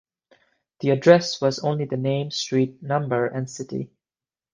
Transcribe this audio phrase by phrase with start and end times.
[0.79, 3.91] The address was only the name, street, number, and city.